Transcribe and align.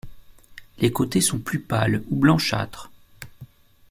Les 0.79 0.91
côtés 0.91 1.21
sont 1.21 1.37
plus 1.37 1.59
pâles 1.59 2.01
ou 2.09 2.15
blanchâtres. 2.15 2.89